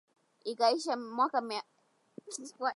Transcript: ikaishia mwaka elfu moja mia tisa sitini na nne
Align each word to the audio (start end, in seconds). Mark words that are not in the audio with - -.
ikaishia 0.43 0.97
mwaka 0.97 1.37
elfu 1.37 1.41
moja 1.41 1.41
mia 1.41 1.63
tisa 2.25 2.31
sitini 2.31 2.59
na 2.59 2.59
nne 2.65 2.69